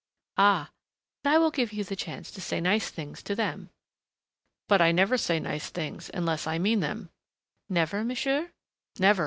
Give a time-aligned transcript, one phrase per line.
[0.39, 0.71] "Ah!
[1.23, 3.69] I will give you the chance to say such nice things to them."
[4.67, 7.11] "But I never say nice things unless I mean them!"
[7.69, 8.49] "Never monsieur?"
[8.97, 9.19] "Never.